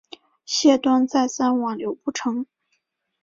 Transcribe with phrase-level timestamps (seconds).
[0.45, 2.47] 谢端再三挽留不成。